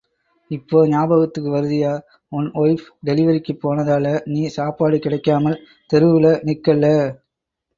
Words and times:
இப்போ 0.51 0.77
ஞாபகத்துக்கு 0.87 1.49
வருதுய்யா... 1.51 1.91
one 2.31 2.47
wife 2.61 2.87
டெலிவரிக்குப் 3.03 3.61
போனதால, 3.63 4.05
நீ 4.27 4.41
சாப்பாடு 4.49 4.99
கிடைக்காமல் 4.99 5.61
தெருவுல 5.89 6.35
நிற்கல்ல? 6.43 6.87